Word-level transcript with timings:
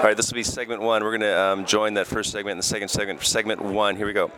All 0.00 0.06
right, 0.06 0.16
this 0.16 0.30
will 0.30 0.36
be 0.36 0.42
segment 0.42 0.80
one. 0.80 1.04
We're 1.04 1.10
going 1.10 1.20
to 1.20 1.38
um, 1.38 1.66
join 1.66 1.92
that 1.92 2.06
first 2.06 2.32
segment 2.32 2.52
and 2.52 2.58
the 2.58 2.66
second 2.66 2.88
segment, 2.88 3.18
for 3.18 3.26
segment 3.26 3.60
one. 3.60 3.96
Here 3.96 4.06
we 4.06 4.14
go. 4.14 4.30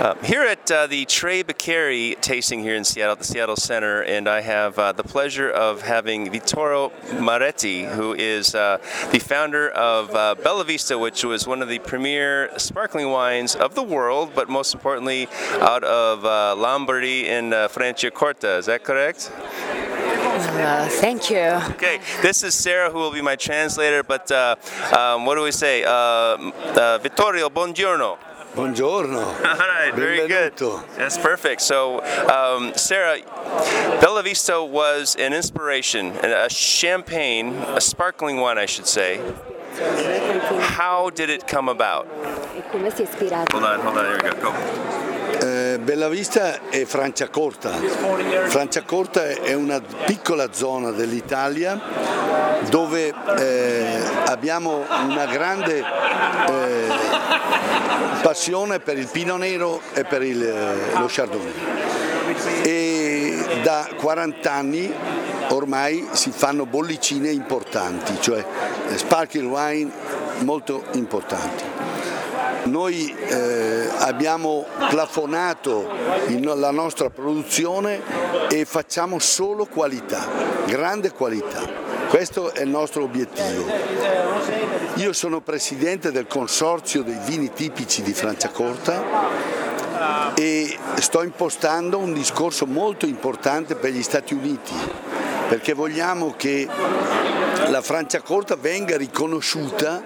Uh, 0.00 0.16
here 0.24 0.42
at 0.42 0.68
uh, 0.68 0.88
the 0.88 1.04
Tre 1.04 1.44
Bicchieri 1.44 2.20
tasting 2.20 2.58
here 2.58 2.74
in 2.74 2.82
Seattle, 2.82 3.12
at 3.12 3.18
the 3.20 3.24
Seattle 3.24 3.54
Center, 3.54 4.02
and 4.02 4.28
I 4.28 4.40
have 4.40 4.76
uh, 4.80 4.90
the 4.90 5.04
pleasure 5.04 5.48
of 5.48 5.82
having 5.82 6.32
Vittorio 6.32 6.90
Moretti, 7.20 7.84
who 7.84 8.14
is 8.14 8.56
uh, 8.56 8.78
the 9.12 9.20
founder 9.20 9.68
of 9.68 10.12
uh, 10.12 10.34
Bella 10.42 10.64
Vista, 10.64 10.98
which 10.98 11.22
was 11.22 11.46
one 11.46 11.62
of 11.62 11.68
the 11.68 11.78
premier 11.78 12.50
sparkling 12.58 13.08
wines 13.08 13.54
of 13.54 13.76
the 13.76 13.84
world, 13.84 14.32
but 14.34 14.48
most 14.48 14.74
importantly, 14.74 15.28
out 15.60 15.84
of 15.84 16.24
uh, 16.24 16.56
Lombardy 16.56 17.28
in 17.28 17.50
Franciacorta. 17.50 18.58
Is 18.58 18.66
that 18.66 18.82
correct? 18.82 19.30
Uh, 20.56 20.88
thank 20.88 21.30
you. 21.30 21.60
Okay, 21.74 22.00
this 22.22 22.42
is 22.42 22.54
Sarah 22.54 22.90
who 22.90 22.98
will 22.98 23.12
be 23.12 23.20
my 23.20 23.36
translator, 23.36 24.02
but 24.02 24.30
uh, 24.30 24.56
um, 24.96 25.26
what 25.26 25.34
do 25.34 25.42
we 25.42 25.52
say? 25.52 25.84
Uh, 25.84 25.90
uh, 25.90 26.98
Vittorio, 27.02 27.50
buongiorno. 27.50 28.16
Buongiorno. 28.54 29.18
All 29.44 29.68
right, 29.68 29.92
very 29.94 30.26
good. 30.26 30.54
That's 30.96 31.18
perfect. 31.18 31.60
So, 31.60 32.00
um, 32.28 32.72
Sarah, 32.74 33.18
Bella 34.00 34.22
Vista 34.22 34.64
was 34.64 35.14
an 35.16 35.34
inspiration, 35.34 36.12
a 36.24 36.48
champagne, 36.48 37.52
a 37.52 37.80
sparkling 37.80 38.38
wine, 38.38 38.56
I 38.56 38.64
should 38.64 38.86
say. 38.86 39.20
How 39.78 41.10
did 41.10 41.28
it 41.28 41.46
come 41.46 41.68
about? 41.68 42.06
Come 42.70 42.90
si 42.90 43.02
è 43.02 43.06
ispirato? 43.06 43.52
Hold 43.52 43.64
on, 43.64 43.80
hold 43.80 43.98
on, 43.98 44.04
here 44.06 44.16
we 44.16 44.40
go. 44.40 44.50
Go. 44.50 45.05
Bellavista 45.86 46.68
è 46.68 46.84
Franciacorta. 46.84 47.70
Franciacorta 48.48 49.28
è 49.28 49.52
una 49.52 49.80
piccola 49.80 50.52
zona 50.52 50.90
dell'Italia 50.90 51.80
dove 52.68 53.14
eh, 53.38 54.00
abbiamo 54.24 54.84
una 55.06 55.26
grande 55.26 55.78
eh, 55.78 56.88
passione 58.20 58.80
per 58.80 58.98
il 58.98 59.06
Pino 59.06 59.36
Nero 59.36 59.80
e 59.94 60.02
per 60.02 60.24
il, 60.24 60.42
eh, 60.42 60.98
lo 60.98 61.06
Chardonnay. 61.08 61.52
E 62.62 63.60
da 63.62 63.88
40 63.96 64.52
anni 64.52 64.92
ormai 65.50 66.08
si 66.10 66.32
fanno 66.32 66.66
bollicine 66.66 67.30
importanti, 67.30 68.20
cioè 68.20 68.44
eh, 68.88 68.98
sparkling 68.98 69.48
wine 69.48 69.92
molto 70.40 70.82
importanti. 70.94 71.75
Noi 72.66 73.14
eh, 73.14 73.88
abbiamo 73.98 74.66
plafonato 74.88 75.88
la 76.26 76.70
nostra 76.70 77.10
produzione 77.10 78.00
e 78.48 78.64
facciamo 78.64 79.18
solo 79.18 79.66
qualità, 79.66 80.26
grande 80.66 81.12
qualità. 81.12 81.62
Questo 82.08 82.52
è 82.52 82.62
il 82.62 82.68
nostro 82.68 83.04
obiettivo. 83.04 83.64
Io 84.94 85.12
sono 85.12 85.40
presidente 85.40 86.10
del 86.10 86.26
consorzio 86.26 87.02
dei 87.02 87.18
vini 87.24 87.52
tipici 87.52 88.02
di 88.02 88.12
Franciacorta 88.12 89.02
e 90.34 90.76
sto 90.96 91.22
impostando 91.22 91.98
un 91.98 92.12
discorso 92.12 92.66
molto 92.66 93.06
importante 93.06 93.76
per 93.76 93.92
gli 93.92 94.02
Stati 94.02 94.34
Uniti, 94.34 94.74
perché 95.48 95.72
vogliamo 95.72 96.34
che 96.36 96.68
la 97.68 97.80
Franciacorta 97.80 98.56
venga 98.56 98.96
riconosciuta 98.96 100.02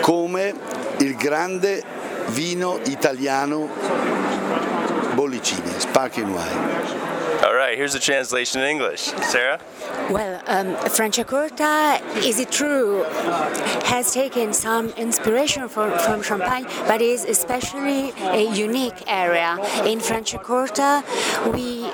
come 0.00 0.54
il 1.00 1.16
grande 1.16 1.82
vino 2.28 2.78
italiano 2.84 3.68
bollicine, 5.14 5.78
sparkling 5.78 6.28
wine. 6.28 7.09
All 7.42 7.54
right, 7.54 7.74
here's 7.74 7.94
the 7.94 7.98
translation 7.98 8.60
in 8.60 8.68
English. 8.68 9.00
Sarah? 9.00 9.58
Well, 10.10 10.42
um, 10.46 10.76
Franciacorta, 10.90 12.02
is 12.22 12.38
it 12.38 12.52
true, 12.52 13.04
has 13.84 14.12
taken 14.12 14.52
some 14.52 14.90
inspiration 14.90 15.66
from, 15.70 15.98
from 16.00 16.22
Champagne, 16.22 16.66
but 16.86 17.00
is 17.00 17.24
especially 17.24 18.12
a 18.18 18.52
unique 18.52 19.04
area. 19.06 19.54
In 19.86 20.00
Franciacorta, 20.00 21.02
we 21.54 21.88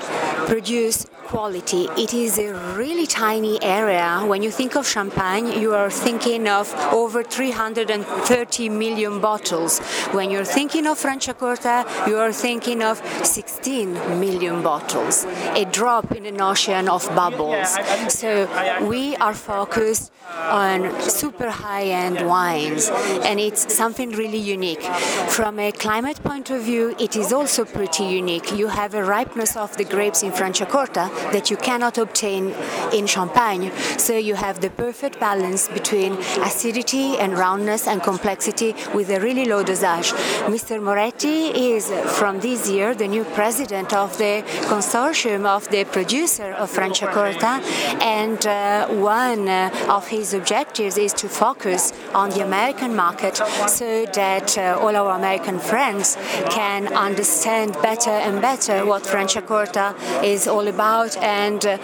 produce 0.47 1.05
quality. 1.27 1.89
It 1.97 2.13
is 2.13 2.39
a 2.39 2.53
really 2.75 3.05
tiny 3.05 3.61
area. 3.61 4.23
When 4.25 4.41
you 4.41 4.49
think 4.49 4.75
of 4.75 4.87
Champagne, 4.87 5.59
you 5.61 5.73
are 5.75 5.89
thinking 5.89 6.47
of 6.47 6.73
over 6.93 7.21
330 7.21 8.69
million 8.69 9.19
bottles. 9.19 9.79
When 10.13 10.31
you're 10.31 10.45
thinking 10.45 10.87
of 10.87 10.97
Franciacorta, 10.97 12.07
you 12.07 12.17
are 12.17 12.31
thinking 12.31 12.81
of 12.81 13.01
16 13.23 13.93
million 14.19 14.63
bottles. 14.63 15.25
A 15.55 15.65
drop 15.65 16.11
in 16.11 16.25
an 16.25 16.41
ocean 16.41 16.89
of 16.89 17.07
bubbles. 17.15 17.77
So 18.09 18.47
we 18.85 19.15
are 19.17 19.33
focused 19.33 20.11
on 20.37 20.99
super 21.01 21.49
high-end 21.49 22.27
wines, 22.27 22.89
and 23.23 23.39
it's 23.39 23.73
something 23.73 24.11
really 24.11 24.37
unique. 24.37 24.81
From 25.29 25.57
a 25.59 25.71
climate 25.71 26.21
point 26.23 26.49
of 26.49 26.61
view, 26.63 26.95
it 26.99 27.15
is 27.15 27.31
also 27.33 27.65
pretty 27.65 28.03
unique. 28.03 28.51
You 28.55 28.67
have 28.67 28.93
a 28.93 29.03
ripeness 29.03 29.55
of 29.55 29.75
the 29.77 29.83
grapes 29.83 30.23
in 30.23 30.31
Franciacorta 30.31 31.09
that 31.31 31.49
you 31.49 31.57
cannot 31.57 31.97
obtain 31.97 32.53
in 32.93 33.07
Champagne. 33.07 33.71
So 33.97 34.17
you 34.17 34.35
have 34.35 34.61
the 34.61 34.69
perfect 34.69 35.19
balance 35.19 35.67
between 35.87 36.13
acidity 36.43 37.17
and 37.17 37.37
roundness 37.37 37.87
and 37.87 38.03
complexity 38.03 38.75
with 38.93 39.09
a 39.09 39.19
really 39.21 39.45
low 39.45 39.63
dosage. 39.63 40.11
Mr. 40.53 40.81
Moretti 40.81 41.39
is 41.75 41.89
from 42.17 42.41
this 42.41 42.69
year 42.69 42.93
the 42.93 43.07
new 43.07 43.23
president 43.23 43.93
of 43.93 44.17
the 44.17 44.43
consortium 44.71 45.45
of 45.45 45.65
the 45.69 45.85
producer 45.85 46.51
of 46.53 46.69
Franciacorta, 46.69 47.61
and 48.01 48.45
uh, 48.45 48.87
one 49.01 49.47
uh, 49.47 49.87
of 49.87 50.07
his 50.09 50.33
objectives 50.33 50.97
is 50.97 51.13
to 51.13 51.29
focus 51.29 51.93
on 52.13 52.31
the 52.31 52.43
American 52.43 52.93
market 52.93 53.37
so 53.67 54.05
that 54.13 54.57
uh, 54.57 54.77
all 54.81 54.93
our 54.93 55.15
American 55.15 55.57
friends 55.57 56.17
can 56.49 56.87
understand 56.93 57.71
better 57.81 58.17
and 58.27 58.41
better 58.41 58.85
what 58.85 59.03
Franciacorta 59.03 59.87
is 60.21 60.49
all 60.49 60.67
about 60.67 61.15
and 61.17 61.65
uh, 61.65 61.77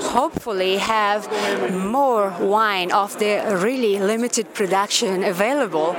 hopefully 0.00 0.76
have 0.76 1.20
more 1.72 2.34
wine 2.40 2.92
of 2.92 3.18
the 3.18 3.45
really 3.54 3.98
limited 3.98 4.52
production 4.54 5.22
available 5.22 5.94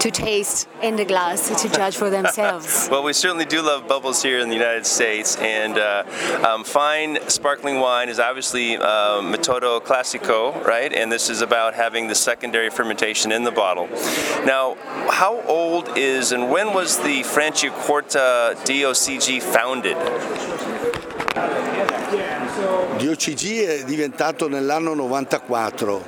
to 0.00 0.10
taste 0.10 0.68
in 0.82 0.96
the 0.96 1.04
glass 1.04 1.48
to 1.62 1.68
judge 1.68 1.96
for 1.96 2.10
themselves. 2.10 2.88
Well, 2.92 3.02
we 3.02 3.12
certainly 3.12 3.44
do 3.44 3.62
love 3.62 3.88
bubbles 3.88 4.22
here 4.22 4.38
in 4.40 4.48
the 4.48 4.54
United 4.54 4.86
States, 4.86 5.36
and 5.36 5.78
uh, 5.78 6.04
um, 6.46 6.64
fine 6.64 7.18
sparkling 7.28 7.80
wine 7.80 8.08
is 8.08 8.18
obviously 8.18 8.76
uh, 8.76 9.20
metodo 9.22 9.80
classico, 9.80 10.62
right? 10.64 10.92
And 10.92 11.10
this 11.10 11.30
is 11.30 11.40
about 11.40 11.74
having 11.74 12.08
the 12.08 12.14
secondary 12.14 12.70
fermentation 12.70 13.32
in 13.32 13.44
the 13.44 13.50
bottle. 13.50 13.88
Now, 14.44 14.76
how 15.10 15.40
old 15.42 15.96
is 15.96 16.32
and 16.32 16.50
when 16.50 16.74
was 16.74 16.98
the 16.98 17.22
Franciacorta 17.22 18.56
DOCG 18.66 19.42
founded? 19.42 19.96
DOCG 22.98 23.64
è 23.64 23.84
diventato 23.84 24.48
nell'anno 24.48 24.94
94 24.94 26.04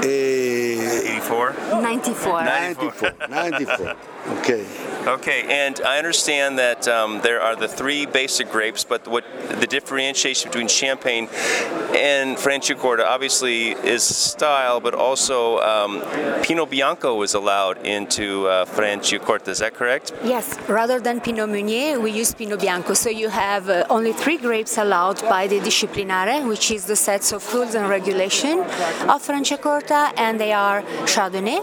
e 0.00 1.18
84. 1.18 1.54
94. 1.70 2.54
94, 2.54 3.26
94, 3.28 3.96
ok. 4.38 4.64
Okay, 5.06 5.44
and 5.50 5.82
I 5.84 5.98
understand 5.98 6.58
that 6.58 6.88
um, 6.88 7.20
there 7.20 7.38
are 7.38 7.54
the 7.54 7.68
three 7.68 8.06
basic 8.06 8.50
grapes, 8.50 8.84
but 8.84 9.06
what 9.06 9.22
the 9.60 9.66
differentiation 9.66 10.50
between 10.50 10.66
Champagne 10.66 11.28
and 11.94 12.38
Franciacorta 12.38 13.04
obviously 13.04 13.72
is 13.72 14.02
style, 14.02 14.80
but 14.80 14.94
also 14.94 15.58
um, 15.58 16.02
Pinot 16.42 16.70
Bianco 16.70 17.16
was 17.16 17.34
allowed 17.34 17.84
into 17.84 18.46
uh, 18.46 18.64
Franciacorta. 18.64 19.48
Is 19.48 19.58
that 19.58 19.74
correct? 19.74 20.12
Yes, 20.24 20.58
rather 20.70 20.98
than 21.00 21.20
Pinot 21.20 21.50
Meunier, 21.50 22.00
we 22.00 22.10
use 22.10 22.32
Pinot 22.32 22.60
Bianco. 22.60 22.94
So 22.94 23.10
you 23.10 23.28
have 23.28 23.68
uh, 23.68 23.84
only 23.90 24.14
three 24.14 24.38
grapes 24.38 24.78
allowed 24.78 25.20
by 25.28 25.46
the 25.46 25.60
Disciplinare, 25.60 26.48
which 26.48 26.70
is 26.70 26.86
the 26.86 26.96
sets 26.96 27.32
of 27.32 27.44
rules 27.52 27.74
and 27.74 27.90
regulation 27.90 28.60
of 28.60 29.22
Franciacorta, 29.22 30.14
and 30.16 30.40
they 30.40 30.54
are 30.54 30.80
Chardonnay, 31.04 31.60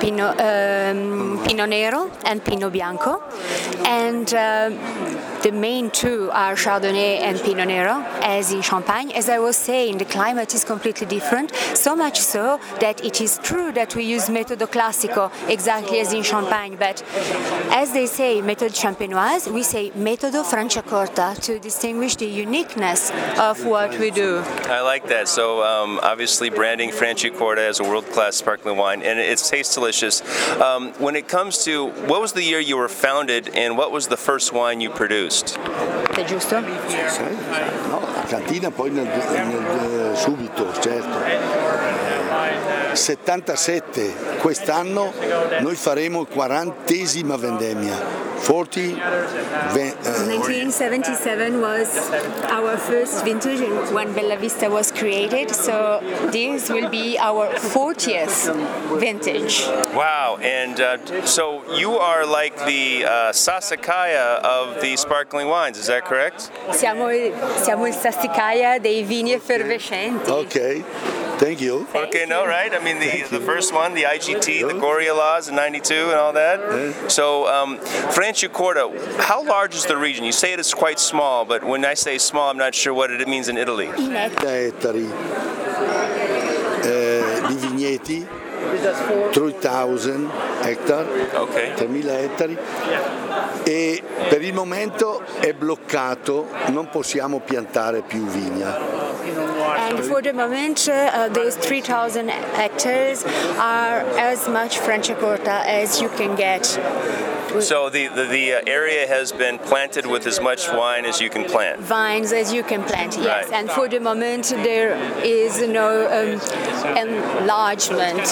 Pinot, 0.00 0.38
um, 0.38 1.42
Pinot 1.46 1.70
Nero, 1.70 2.10
and 2.26 2.41
Pinot 2.44 2.72
Bianco. 2.72 3.22
And 3.86 4.32
um 4.34 4.78
the 5.42 5.50
main 5.50 5.90
two 5.90 6.30
are 6.32 6.54
Chardonnay 6.54 7.18
and 7.18 7.36
Pinot 7.40 7.66
Nero, 7.66 8.06
as 8.22 8.52
in 8.52 8.62
Champagne. 8.62 9.10
As 9.10 9.28
I 9.28 9.40
was 9.40 9.56
saying, 9.56 9.98
the 9.98 10.04
climate 10.04 10.54
is 10.54 10.62
completely 10.62 11.04
different, 11.04 11.52
so 11.74 11.96
much 11.96 12.20
so 12.20 12.60
that 12.78 13.04
it 13.04 13.20
is 13.20 13.40
true 13.42 13.72
that 13.72 13.96
we 13.96 14.04
use 14.04 14.28
Metodo 14.28 14.68
Classico 14.68 15.32
exactly 15.48 15.98
as 15.98 16.12
in 16.12 16.22
Champagne, 16.22 16.76
but 16.76 17.02
as 17.72 17.92
they 17.92 18.06
say 18.06 18.40
Méthode 18.40 18.76
Champenoise, 18.82 19.52
we 19.52 19.64
say 19.64 19.90
Metodo 19.90 20.44
Franciacorta 20.44 21.40
to 21.42 21.58
distinguish 21.58 22.14
the 22.14 22.26
uniqueness 22.26 23.10
of 23.36 23.66
what 23.66 23.98
we 23.98 24.12
do. 24.12 24.44
I 24.66 24.80
like 24.82 25.08
that. 25.08 25.26
So 25.26 25.64
um, 25.64 25.98
obviously 26.04 26.50
branding 26.50 26.90
Franciacorta 26.90 27.68
as 27.68 27.80
a 27.80 27.82
world-class 27.82 28.36
sparkling 28.36 28.76
wine, 28.76 29.02
and 29.02 29.18
it 29.18 29.38
tastes 29.38 29.74
delicious. 29.74 30.22
Um, 30.60 30.92
when 31.00 31.16
it 31.16 31.26
comes 31.26 31.64
to 31.64 31.88
what 32.06 32.20
was 32.20 32.31
the 32.32 32.42
year 32.42 32.60
you 32.60 32.76
were 32.76 32.88
founded, 32.88 33.50
and 33.54 33.76
what 33.76 33.90
was 33.92 34.08
the 34.08 34.16
first 34.16 34.52
wine 34.52 34.80
you 34.80 34.90
produced? 34.90 35.58
È 36.14 36.24
giusto? 36.24 36.60
No, 37.88 38.00
la 38.14 38.24
cantina 38.28 38.70
poi 38.70 38.90
nel- 38.90 39.04
nel- 39.06 40.16
subito, 40.16 40.72
certo. 40.80 41.61
77 42.94 44.14
quest'anno 44.40 45.12
noi 45.60 45.74
faremo 45.76 46.26
40esima 46.32 47.36
vendemmia. 47.38 48.20
40 48.42 48.80
ve- 49.70 49.94
eh, 50.02 50.18
1977 50.26 51.60
was 51.60 52.10
our 52.50 52.76
first 52.76 53.22
vintage 53.22 53.60
when 53.92 54.12
Bella 54.14 54.36
Vista 54.36 54.68
was 54.68 54.90
created, 54.90 55.52
so 55.54 56.00
this 56.32 56.68
will 56.68 56.88
be 56.88 57.16
our 57.20 57.48
40th 57.54 58.50
vintage. 58.98 59.64
Wow, 59.94 60.38
and 60.42 60.80
uh, 60.80 60.96
so 61.24 61.62
you 61.76 61.96
are 61.98 62.26
like 62.26 62.56
the 62.66 63.04
uh, 63.04 63.30
Sasakaya 63.32 64.40
of 64.42 64.80
the 64.80 64.96
sparkling 64.96 65.46
wines, 65.46 65.78
is 65.78 65.86
that 65.86 66.04
correct? 66.04 66.50
Siamo, 66.72 67.10
siamo 67.62 67.86
il 67.86 67.94
Sassicaia 67.94 68.80
dei 68.80 69.04
vini 69.04 69.32
effervescenti. 69.34 70.28
ok, 70.28 70.82
thank 71.38 71.60
you. 71.60 71.86
Okay, 71.94 72.24
no, 72.26 72.44
right? 72.46 72.72
I 72.74 72.78
mean, 72.82 72.98
the, 72.98 73.22
the 73.30 73.40
first 73.44 73.72
one, 73.74 73.94
the 73.94 74.04
IGT, 74.04 74.66
the 74.68 74.78
Goria 74.78 75.14
laws 75.14 75.48
in 75.48 75.54
92 75.54 75.94
and 75.94 76.12
all 76.18 76.32
that. 76.32 77.10
So, 77.10 77.46
um, 77.48 77.78
Franciacorta, 78.12 78.90
how 79.20 79.42
large 79.44 79.74
is 79.74 79.84
the 79.86 79.96
region? 79.96 80.24
You 80.24 80.32
say 80.32 80.52
it 80.52 80.60
is 80.60 80.72
quite 80.74 80.98
small, 80.98 81.44
but 81.44 81.62
when 81.64 81.84
I 81.84 81.94
say 81.94 82.18
small, 82.18 82.50
I'm 82.50 82.58
not 82.58 82.74
sure 82.74 82.94
what 82.94 83.10
it 83.10 83.26
means 83.28 83.48
in 83.48 83.56
Italy. 83.56 83.86
In 83.96 84.14
et- 84.16 84.32
ettari 84.42 85.08
eh, 86.84 87.42
di 87.48 87.54
vigneti, 87.56 88.26
3000 89.32 90.30
hectare, 90.62 91.06
Okay. 91.34 91.74
3000 91.74 92.18
ettari 92.20 92.56
e 93.64 94.02
per 94.28 94.42
il 94.42 94.52
momento 94.54 95.22
è 95.40 95.52
bloccato, 95.52 96.48
non 96.68 96.88
possiamo 96.88 97.40
piantare 97.40 98.02
più 98.02 98.24
vigna. 98.24 98.76
And 99.78 99.98
for 100.04 100.22
the 100.22 100.32
moment, 100.32 100.88
uh, 100.88 101.28
those 101.28 101.56
3,000 101.56 102.28
hectares 102.28 103.24
are 103.58 104.00
as 104.18 104.48
much 104.48 104.78
Franciacorta 104.78 105.64
as 105.64 106.00
you 106.00 106.08
can 106.08 106.36
get. 106.36 106.78
So 107.60 107.90
the, 107.90 108.08
the, 108.08 108.24
the 108.24 108.54
uh, 108.54 108.60
area 108.66 109.06
has 109.06 109.32
been 109.32 109.58
planted 109.58 110.06
with 110.06 110.26
as 110.26 110.40
much 110.40 110.68
wine 110.68 111.04
as 111.04 111.20
you 111.20 111.28
can 111.28 111.44
plant. 111.44 111.80
Vines 111.80 112.32
as 112.32 112.52
you 112.52 112.62
can 112.62 112.82
plant, 112.84 113.16
yes. 113.16 113.26
Right. 113.26 113.52
And 113.52 113.70
for 113.70 113.88
the 113.88 114.00
moment, 114.00 114.46
there 114.48 114.94
is 115.22 115.60
no 115.60 116.06
um, 116.06 116.96
enlargement. 116.96 118.22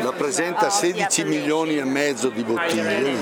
Rappresenta 0.00 0.70
16 0.70 1.26
milioni 1.26 1.78
e 1.78 1.84
mezzo 1.84 2.30
di 2.30 2.42
bottiglie. 2.42 3.18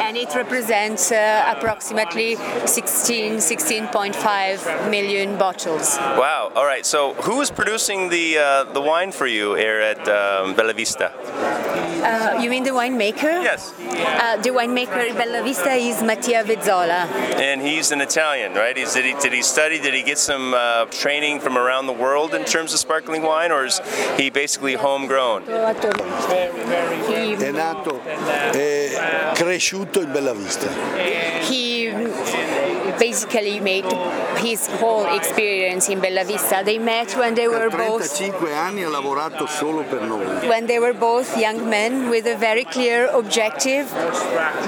And 0.00 0.16
it 0.16 0.34
represents 0.34 1.10
uh, 1.10 1.44
approximately 1.54 2.36
16, 2.64 3.36
16.5 3.36 4.90
million 4.90 5.36
bottles. 5.36 5.96
Wow. 5.98 6.50
All 6.54 6.64
right. 6.66 6.86
So 6.86 7.14
who 7.14 7.40
is 7.40 7.50
producing 7.50 8.08
the 8.08 8.38
uh, 8.38 8.72
the 8.72 8.80
wine 8.80 9.12
for 9.12 9.26
you 9.26 9.54
here 9.54 9.80
at 9.80 10.08
um, 10.08 10.54
Bella 10.54 10.72
Vista? 10.72 11.12
Uh, 12.04 12.38
you 12.42 12.50
mean 12.50 12.64
the 12.64 12.70
winemaker? 12.70 13.42
Yes. 13.42 13.72
Uh, 13.80 14.36
the 14.42 14.50
winemaker 14.54 15.10
at 15.10 15.16
Bella 15.16 15.42
Vista 15.42 15.72
is 15.72 16.02
Mattia 16.02 16.42
Vezzola. 16.44 17.06
And 17.36 17.60
he's 17.60 17.90
an 17.90 18.00
Italian, 18.00 18.54
right? 18.54 18.76
He's, 18.76 18.94
did, 18.94 19.04
he, 19.04 19.14
did 19.20 19.32
he 19.32 19.42
study? 19.42 19.78
Did 19.80 19.94
he 19.94 20.02
get 20.02 20.18
some 20.18 20.54
uh, 20.54 20.86
training 20.86 21.40
from 21.40 21.58
around 21.58 21.86
the 21.86 21.92
world 21.92 22.34
in 22.34 22.44
terms 22.44 22.72
of 22.72 22.78
sparkling 22.78 23.22
wine, 23.22 23.50
or 23.52 23.64
is 23.64 23.80
he 24.16 24.30
basically 24.30 24.74
homegrown? 24.74 25.42
He, 25.44 27.36
È 27.36 27.50
nato 27.50 28.00
e 28.54 28.96
cresciuto 29.34 30.00
in 30.00 30.12
Bella 30.12 30.32
Vista. 30.32 30.68
he 31.42 31.88
basically 32.98 33.60
made 33.60 33.86
his 34.38 34.66
whole 34.80 35.06
experience 35.14 35.88
in 35.88 36.00
Bella 36.00 36.24
Vista. 36.24 36.62
They 36.64 36.78
met 36.78 37.16
when 37.16 37.34
they 37.34 37.48
were 37.48 37.70
both 37.70 38.20
anni 38.20 38.82
ha 38.82 38.90
lavorato 38.90 39.48
solo 39.48 39.82
per 39.84 40.00
noi. 40.00 40.48
when 40.48 40.66
they 40.66 40.78
were 40.78 40.92
both 40.92 41.36
young 41.38 41.68
men 41.68 42.10
with 42.10 42.26
a 42.26 42.36
very 42.36 42.64
clear 42.64 43.08
objective, 43.08 43.86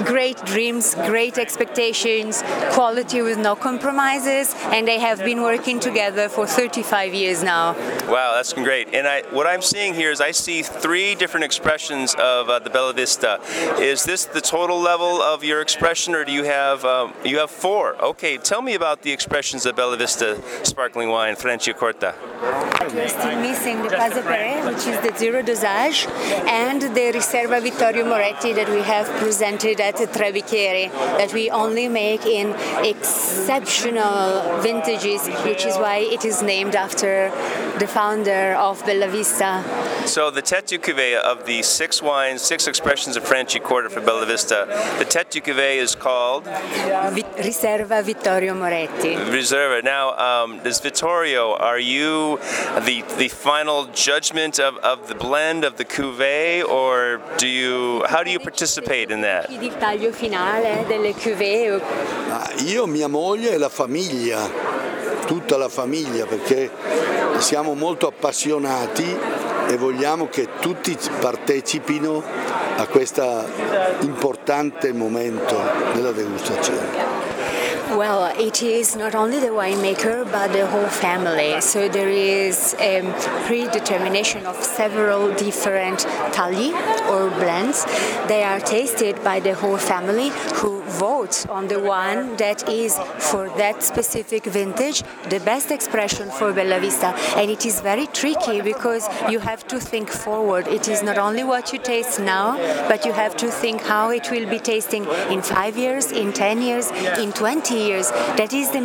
great 0.05 0.37
dreams, 0.45 0.95
great 1.05 1.37
expectations, 1.37 2.43
quality 2.71 3.21
with 3.21 3.37
no 3.37 3.55
compromises, 3.55 4.55
and 4.73 4.87
they 4.87 4.99
have 4.99 5.23
been 5.23 5.41
working 5.41 5.79
together 5.79 6.29
for 6.29 6.45
35 6.45 7.13
years 7.13 7.43
now. 7.43 7.73
Wow, 8.07 8.33
that's 8.35 8.53
great. 8.53 8.93
And 8.93 9.07
I, 9.07 9.21
what 9.31 9.45
I'm 9.47 9.61
seeing 9.61 9.93
here 9.93 10.11
is 10.11 10.21
I 10.21 10.31
see 10.31 10.61
three 10.61 11.15
different 11.15 11.43
expressions 11.43 12.15
of 12.15 12.49
uh, 12.49 12.59
the 12.59 12.69
Bella 12.69 12.93
Vista. 12.93 13.39
Is 13.79 14.03
this 14.03 14.25
the 14.25 14.41
total 14.41 14.79
level 14.79 15.21
of 15.21 15.43
your 15.43 15.61
expression, 15.61 16.15
or 16.15 16.23
do 16.23 16.31
you 16.31 16.43
have 16.43 16.83
um, 16.85 17.13
you 17.23 17.37
have 17.39 17.51
four? 17.51 17.95
Okay, 18.01 18.16
tell 18.17 18.61
me 18.61 18.73
about 18.73 19.03
the 19.03 19.11
expressions 19.11 19.65
of 19.65 19.75
Bella 19.75 19.95
Vista 19.95 20.41
sparkling 20.63 21.09
wine, 21.09 21.35
Franciacorta. 21.35 22.15
We're 22.93 23.07
still 23.09 23.39
missing 23.41 23.83
the 23.83 23.89
Pas 23.89 24.13
Operé, 24.13 24.65
which 24.65 24.87
is 24.87 24.97
the 25.01 25.15
zero 25.17 25.41
dosage, 25.43 26.07
and 26.47 26.81
the 26.81 27.11
Riserva 27.13 27.61
Vittorio 27.61 28.05
Moretti 28.05 28.53
that 28.53 28.69
we 28.69 28.81
have 28.81 29.07
presented 29.21 29.79
at 29.79 29.97
Tre 29.97 30.31
Bicchieri, 30.31 30.89
that 31.17 31.33
we 31.33 31.49
only 31.51 31.87
make 31.87 32.25
in 32.25 32.55
exceptional 32.83 34.61
vintages, 34.61 35.27
which 35.43 35.65
is 35.65 35.75
why 35.77 35.97
it 35.97 36.25
is 36.25 36.41
named 36.41 36.75
after 36.75 37.29
the 37.77 37.87
founder 37.87 38.55
of 38.55 38.83
Bella 38.85 39.09
Vista. 39.09 39.63
So 40.07 40.31
the 40.31 40.41
Tête 40.41 40.67
du 40.67 40.79
Cuvée 40.79 41.19
of 41.19 41.45
the 41.45 41.61
six 41.61 42.01
wines, 42.01 42.41
six 42.41 42.67
expressions 42.67 43.17
of 43.17 43.23
Franciacorta 43.23 43.91
for 43.91 44.01
Bella 44.01 44.25
Vista, 44.25 44.65
the 44.97 45.05
Tête 45.05 45.29
du 45.29 45.41
Cuvée 45.41 45.77
is 45.77 45.93
called 45.93 46.45
Riserva 46.45 48.03
Vittorio 48.07 48.55
Moretti. 48.55 49.17
Reserva. 49.29 49.81
Now, 49.83 50.15
um, 50.15 50.61
does 50.63 50.79
Vittorio, 50.79 51.57
are 51.57 51.77
you 51.77 52.39
the 52.85 53.03
the 53.17 53.27
final 53.27 53.87
judgment 53.91 54.59
of, 54.59 54.77
of 54.77 55.09
the 55.09 55.15
blend 55.15 55.65
of 55.65 55.75
the 55.75 55.83
cuvée, 55.83 56.63
or 56.63 57.19
do 57.37 57.47
you 57.47 58.05
how 58.07 58.23
do 58.23 58.31
you 58.31 58.39
participate 58.39 59.11
in 59.11 59.21
that? 59.23 59.49
Il 59.49 59.75
taglio 59.77 60.13
finale 60.13 60.85
delle 60.87 61.13
cuvée 61.13 61.81
Io, 62.65 62.87
mia 62.87 63.09
moglie 63.09 63.51
e 63.51 63.57
la 63.57 63.67
famiglia, 63.67 64.39
tutta 65.25 65.57
la 65.57 65.67
famiglia, 65.67 66.25
perché 66.25 66.71
siamo 67.39 67.73
molto 67.73 68.07
appassionati 68.07 69.05
e 69.67 69.75
vogliamo 69.75 70.29
che 70.29 70.47
tutti 70.61 70.97
partecipino 71.19 72.23
a 72.77 72.87
questo 72.87 73.45
importante 73.99 74.93
momento 74.93 75.59
della 75.91 76.11
degustazione. 76.11 77.16
Well, 77.89 78.23
uh, 78.23 78.33
it 78.57 78.63
is 78.63 78.95
not 78.95 79.13
only 79.13 79.39
the 79.39 79.47
winemaker 79.47 80.23
but 80.31 80.51
the 80.51 80.65
whole 80.65 80.87
family. 80.87 81.61
So 81.61 81.87
there 81.87 82.09
is 82.09 82.75
a 82.79 83.01
predetermination 83.45 84.47
of 84.47 84.55
several 84.63 85.33
different 85.35 85.99
tagli 86.33 86.71
or 87.11 87.29
blends. 87.29 87.85
They 88.27 88.43
are 88.43 88.59
tasted 88.59 89.23
by 89.23 89.39
the 89.41 89.53
whole 89.53 89.77
family 89.77 90.29
who 90.55 90.81
votes 90.97 91.45
on 91.45 91.67
the 91.67 91.79
one 91.79 92.35
that 92.37 92.67
is 92.67 92.97
for 93.19 93.49
that 93.57 93.83
specific 93.83 94.45
vintage 94.45 95.03
the 95.29 95.39
best 95.41 95.69
expression 95.69 96.29
for 96.31 96.51
Bella 96.51 96.79
Vista. 96.79 97.07
And 97.35 97.51
it 97.51 97.65
is 97.65 97.79
very 97.81 98.07
tricky 98.07 98.61
because 98.61 99.07
you 99.29 99.39
have 99.39 99.67
to 99.67 99.79
think 99.79 100.09
forward. 100.09 100.67
It 100.67 100.87
is 100.87 101.03
not 101.03 101.17
only 101.17 101.43
what 101.43 101.73
you 101.73 101.79
taste 101.79 102.19
now, 102.19 102.57
but 102.87 103.05
you 103.05 103.11
have 103.11 103.35
to 103.37 103.51
think 103.51 103.81
how 103.81 104.09
it 104.09 104.31
will 104.31 104.49
be 104.49 104.59
tasting 104.59 105.05
in 105.29 105.41
five 105.41 105.77
years, 105.77 106.11
in 106.11 106.33
10 106.33 106.61
years, 106.61 106.89
in 107.19 107.31
20 107.33 107.75
years. 107.75 108.09
That 108.37 108.46
is 108.53 108.71
the 108.71 108.81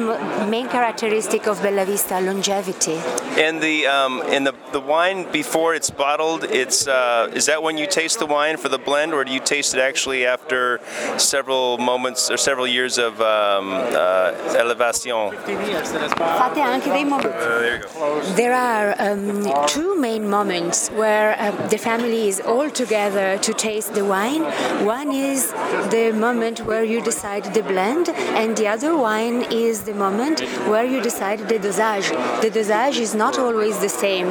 main 0.48 0.68
characteristic 0.68 1.46
of 1.46 1.62
Bella 1.62 1.84
Vista 1.84 2.20
longevity. 2.20 2.96
And 3.38 3.62
the 3.62 3.86
um, 3.86 4.22
and 4.26 4.46
the, 4.46 4.54
the 4.72 4.80
wine 4.80 5.30
before 5.32 5.74
it's 5.74 5.90
bottled, 5.90 6.44
it's 6.44 6.86
uh, 6.86 7.30
is 7.34 7.46
that 7.46 7.62
when 7.62 7.78
you 7.78 7.86
taste 7.86 8.18
the 8.18 8.26
wine 8.26 8.56
for 8.56 8.68
the 8.68 8.78
blend, 8.78 9.14
or 9.14 9.24
do 9.24 9.32
you 9.32 9.40
taste 9.40 9.74
it 9.74 9.80
actually 9.80 10.26
after 10.26 10.80
several 11.16 11.78
moments 11.78 12.30
or 12.30 12.36
several 12.36 12.66
years 12.66 12.98
of 12.98 13.20
um, 13.20 13.72
uh, 13.72 14.32
elevation? 14.56 15.30
Fate 15.32 16.60
anche 16.60 16.84
dei 16.84 17.04
momenti. 17.04 18.36
there. 18.36 18.52
Are 18.52 18.94
um, 18.98 19.66
two 19.66 19.98
main 19.98 20.28
moments 20.28 20.90
where 20.90 21.34
uh, 21.38 21.68
the 21.68 21.78
family 21.78 22.28
is 22.28 22.40
all 22.40 22.68
together 22.70 23.38
to 23.38 23.54
taste 23.54 23.94
the 23.94 24.04
wine. 24.04 24.42
One 24.84 25.10
is 25.12 25.52
the 25.90 26.12
moment 26.14 26.66
where 26.66 26.84
you 26.84 27.00
decide 27.00 27.44
the 27.54 27.62
blend, 27.62 28.10
and 28.10 28.56
the 28.56 28.68
other 28.68 28.96
one 28.96 29.42
is 29.52 29.82
the 29.82 29.94
moment 29.94 30.40
where 30.66 30.84
you 30.84 31.00
decide 31.02 31.40
the 31.48 31.58
dosage. 31.58 32.08
The 32.42 32.50
dosage 32.50 32.98
is 32.98 33.14
not 33.14 33.38
always 33.38 33.78
the 33.80 33.88
same. 33.88 34.28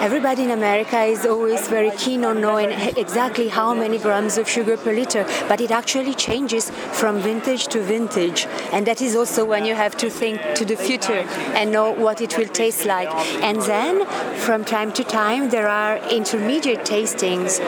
Everybody 0.00 0.42
in 0.44 0.50
America 0.50 1.02
is 1.02 1.24
always 1.24 1.68
very 1.68 1.92
keen 1.92 2.24
on 2.24 2.40
knowing 2.40 2.70
exactly 2.96 3.48
how 3.48 3.72
many 3.72 3.98
grams 3.98 4.36
of 4.36 4.48
sugar 4.48 4.76
per 4.76 4.92
liter, 4.92 5.24
but 5.48 5.60
it 5.60 5.70
actually 5.70 6.14
changes 6.14 6.70
from 6.92 7.20
vintage 7.20 7.68
to 7.68 7.80
vintage. 7.80 8.46
And 8.72 8.86
that 8.86 9.00
is 9.00 9.14
also 9.14 9.44
when 9.44 9.64
you 9.64 9.74
have 9.74 9.96
to 9.98 10.10
think 10.10 10.40
to 10.56 10.64
the 10.64 10.76
future 10.76 11.24
and 11.54 11.70
know 11.70 11.92
what 11.92 12.20
it 12.20 12.36
will 12.36 12.48
taste 12.48 12.84
like. 12.84 13.08
And 13.42 13.62
then, 13.62 14.04
from 14.36 14.64
time 14.64 14.92
to 14.92 15.04
time, 15.04 15.50
there 15.50 15.68
are 15.68 15.96
intermediate 16.10 16.80
tastings 16.80 17.60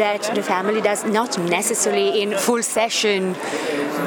that 0.00 0.22
the 0.34 0.42
family 0.42 0.80
does 0.80 1.04
not 1.04 1.38
necessarily 1.38 2.22
in 2.22 2.28
full 2.46 2.62
session, 2.62 3.34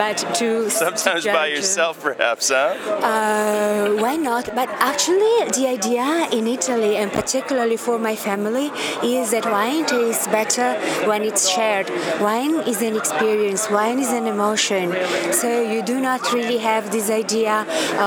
but 0.03 0.17
to 0.39 0.47
Sometimes 0.71 1.23
to 1.23 1.31
by 1.31 1.47
yourself, 1.47 2.01
perhaps, 2.01 2.49
huh? 2.49 2.73
Uh, 3.11 4.01
why 4.01 4.15
not? 4.15 4.45
But 4.55 4.69
actually, 4.91 5.35
the 5.57 5.65
idea 5.77 6.07
in 6.37 6.47
Italy, 6.47 6.93
and 7.01 7.11
particularly 7.11 7.77
for 7.77 7.99
my 7.99 8.15
family, 8.15 8.67
is 9.03 9.31
that 9.35 9.45
wine 9.45 9.85
tastes 9.85 10.27
better 10.27 10.69
when 11.09 11.21
it's 11.21 11.47
shared. 11.55 11.87
Wine 12.19 12.55
is 12.71 12.81
an 12.81 12.95
experience, 12.95 13.69
wine 13.69 13.99
is 13.99 14.11
an 14.19 14.25
emotion. 14.25 14.85
So 15.31 15.47
you 15.73 15.83
do 15.83 15.99
not 16.09 16.21
really 16.33 16.57
have 16.57 16.91
this 16.91 17.11
idea 17.11 17.55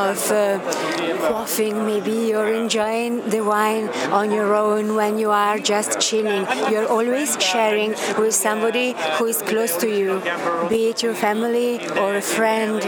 of 0.07 0.19
uh, 0.33 0.59
quaffing, 1.26 1.87
maybe, 1.87 2.35
or 2.35 2.47
enjoying 2.52 3.28
the 3.28 3.40
wine 3.40 3.88
on 4.21 4.30
your 4.30 4.54
own 4.54 4.95
when 4.95 5.18
you 5.18 5.30
are 5.30 5.59
just 5.59 6.00
chilling. 6.00 6.47
You're 6.71 6.88
always 6.88 7.37
sharing 7.40 7.90
with 8.18 8.35
somebody 8.35 8.95
who 9.16 9.26
is 9.26 9.42
close 9.42 9.76
to 9.78 9.88
you, 9.88 10.21
be 10.68 10.88
it 10.90 11.02
your 11.02 11.14
family 11.14 11.87
or 12.02 12.16
a 12.16 12.23
friend. 12.23 12.80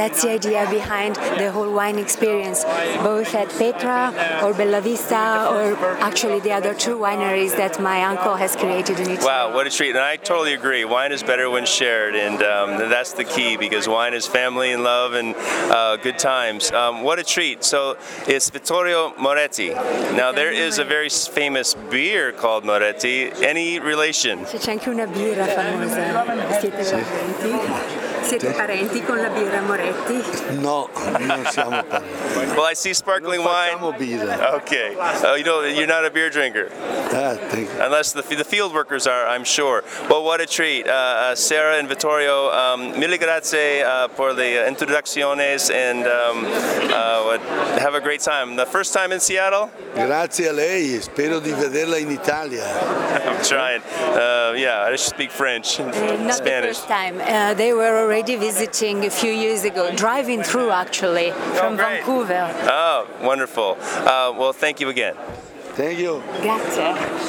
That's 0.00 0.22
the 0.22 0.30
idea 0.30 0.66
behind 0.70 1.16
the 1.16 1.50
whole 1.52 1.72
wine 1.72 1.98
experience, 1.98 2.64
both 3.02 3.34
at 3.34 3.48
Petra 3.50 4.12
or 4.42 4.54
Bella 4.54 4.80
Vista, 4.80 5.48
or 5.50 5.76
actually 6.00 6.40
the 6.40 6.52
other 6.52 6.74
two 6.74 6.96
wineries 6.98 7.56
that 7.56 7.80
my 7.80 8.02
uncle 8.04 8.36
has 8.36 8.56
created 8.56 8.98
in 9.00 9.10
Italy. 9.10 9.26
Wow, 9.26 9.54
what 9.54 9.66
a 9.66 9.70
treat. 9.70 9.90
And 9.90 9.98
I 9.98 10.16
totally 10.16 10.54
agree. 10.54 10.84
Wine 10.84 11.12
is 11.12 11.22
better 11.22 11.50
when 11.50 11.66
shared, 11.66 12.14
and 12.14 12.42
um, 12.42 12.78
that's 12.90 13.12
the 13.12 13.24
key 13.24 13.56
because 13.56 13.88
wine 13.88 14.14
is 14.14 14.26
family 14.26 14.72
and 14.72 14.82
love 14.82 15.12
and 15.14 15.34
uh, 15.36 15.96
good 15.96 16.18
times. 16.18 16.70
Um, 16.72 17.02
what 17.02 17.18
a 17.18 17.24
treat. 17.24 17.64
So 17.66 17.96
it's 18.28 18.48
Vittorio 18.48 19.12
Moretti. 19.18 19.70
Now, 20.14 20.30
there 20.30 20.52
is 20.52 20.78
a 20.78 20.84
very 20.84 21.08
famous 21.08 21.74
beer 21.90 22.30
called 22.30 22.64
Moretti. 22.64 23.32
Any 23.42 23.80
relation? 23.80 24.44
C'è 24.44 24.70
anche 24.70 24.88
una 24.88 25.06
birra 25.06 25.46
famosa. 25.46 26.60
Siete? 26.60 28.15
Siete 28.26 28.50
parenti 28.50 29.02
con 29.02 29.20
la 29.20 29.28
birra 29.28 29.60
Moretti? 29.62 30.22
No, 30.60 30.88
non 31.18 31.44
siamo 31.50 31.82
parenti. 31.84 32.54
Well, 32.56 32.66
I 32.70 32.74
see 32.74 32.92
sparkling 32.92 33.38
wine. 33.44 33.72
Facciamo 33.78 33.92
birra. 33.92 34.54
Okay. 34.56 34.94
Uh, 34.96 35.34
you 35.36 35.44
know, 35.44 35.62
you're 35.62 35.86
not 35.86 36.04
a 36.04 36.10
beer 36.10 36.28
drinker. 36.30 36.70
Ah. 37.12 37.36
Unless 37.84 38.12
the, 38.14 38.22
the 38.22 38.44
field 38.44 38.72
workers 38.74 39.06
are, 39.06 39.26
I'm 39.28 39.44
sure. 39.44 39.84
Well, 40.10 40.24
what 40.24 40.40
a 40.40 40.46
treat. 40.46 40.88
Uh, 40.88 40.90
uh, 40.92 41.34
Sarah 41.36 41.76
and 41.78 41.88
Vittorio, 41.88 42.50
um, 42.50 42.98
mille 42.98 43.16
grazie 43.18 43.82
uh, 43.82 44.08
por 44.08 44.34
the 44.34 44.66
introducciones 44.68 45.70
and 45.70 46.06
um, 46.06 46.44
uh, 46.92 47.22
what- 47.24 47.40
have 47.80 47.94
a 47.94 48.00
great 48.00 48.20
time. 48.20 48.56
The 48.56 48.66
first 48.66 48.92
time 48.92 49.12
in 49.12 49.20
Seattle? 49.20 49.70
Grazie 49.94 50.48
a 50.48 50.52
lei, 50.52 51.00
spero 51.00 51.38
di 51.40 51.52
vederla 51.52 51.96
in 51.98 52.10
Italia. 52.10 52.64
I'm 53.26 53.42
trying. 53.44 53.82
Uh, 54.12 54.54
yeah, 54.56 54.82
I 54.86 54.90
just 54.90 55.06
speak 55.08 55.30
French, 55.30 55.78
and 55.78 55.94
Uh, 55.94 56.16
Not 56.16 56.26
the 56.26 56.32
Spanish. 56.32 56.76
first 56.78 56.88
time. 56.88 57.20
Uh, 57.20 57.54
they 57.54 57.72
were 57.72 57.96
already 57.98 58.15
visiting 58.22 59.04
a 59.04 59.10
few 59.10 59.32
years 59.32 59.64
ago, 59.64 59.94
driving 59.94 60.42
through 60.42 60.70
actually 60.70 61.30
from 61.30 61.76
great. 61.76 61.98
Vancouver. 61.98 62.50
Oh, 62.62 63.06
wonderful. 63.22 63.76
Uh, 63.80 64.32
well, 64.36 64.52
thank 64.52 64.80
you 64.80 64.88
again. 64.88 65.14
Thank 65.74 65.98
you. 65.98 66.22
Grazie. 66.40 67.26